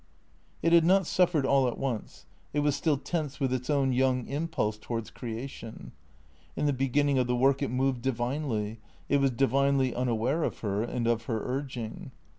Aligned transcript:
It 0.63 0.73
had 0.73 0.83
not 0.83 1.05
suffered 1.05 1.45
all 1.45 1.67
at 1.67 1.77
once. 1.77 2.25
It 2.53 2.61
was 2.61 2.75
still 2.75 2.97
tense 2.97 3.39
with 3.39 3.53
its 3.53 3.69
own 3.69 3.93
young 3.93 4.25
impulse 4.25 4.79
towards 4.79 5.11
creation. 5.11 5.91
In 6.55 6.65
the 6.65 6.73
beginning 6.73 7.19
of 7.19 7.27
the 7.27 7.35
work 7.35 7.61
it 7.61 7.69
moved 7.69 8.01
divinely; 8.01 8.79
it 9.09 9.17
was 9.17 9.29
divinely 9.29 9.93
unaware 9.93 10.41
of 10.41 10.57
her 10.61 10.81
and 10.81 11.05
of 11.05 11.25
her 11.25 11.43
urging. 11.45 12.09